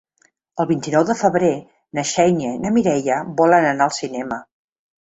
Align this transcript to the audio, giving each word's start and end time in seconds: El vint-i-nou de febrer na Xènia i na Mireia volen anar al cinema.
El 0.63 0.67
vint-i-nou 0.71 1.05
de 1.09 1.17
febrer 1.19 1.51
na 1.99 2.07
Xènia 2.15 2.57
i 2.57 2.65
na 2.65 2.75
Mireia 2.79 3.21
volen 3.45 3.71
anar 3.75 3.91
al 3.91 3.97
cinema. 4.01 4.43